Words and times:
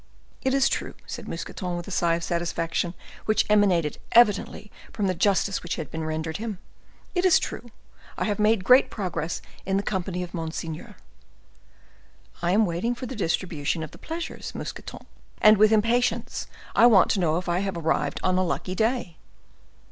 "It 0.41 0.55
is 0.55 0.67
true," 0.67 0.95
said 1.05 1.27
Mousqueton, 1.27 1.77
with 1.77 1.87
a 1.87 1.91
sigh 1.91 2.15
of 2.15 2.23
satisfaction, 2.23 2.95
which 3.25 3.45
emanated 3.51 3.99
evidently 4.13 4.71
from 4.91 5.05
the 5.05 5.13
justice 5.13 5.61
which 5.61 5.75
had 5.75 5.91
been 5.91 6.03
rendered 6.03 6.37
him, 6.37 6.57
"it 7.13 7.23
is 7.23 7.37
true 7.37 7.69
I 8.17 8.23
have 8.23 8.39
made 8.39 8.63
great 8.63 8.89
progress 8.89 9.43
in 9.63 9.77
the 9.77 9.83
company 9.83 10.23
of 10.23 10.33
monseigneur." 10.33 10.95
"I 12.41 12.49
am 12.49 12.65
waiting 12.65 12.95
for 12.95 13.05
the 13.05 13.15
distribution 13.15 13.83
of 13.83 13.91
the 13.91 13.99
pleasures, 13.99 14.55
Mousqueton, 14.55 15.05
and 15.39 15.57
with 15.57 15.71
impatience. 15.71 16.47
I 16.75 16.87
want 16.87 17.11
to 17.11 17.19
know 17.19 17.37
if 17.37 17.47
I 17.47 17.59
have 17.59 17.77
arrived 17.77 18.19
on 18.23 18.39
a 18.39 18.43
lucky 18.43 18.73
day." 18.73 19.17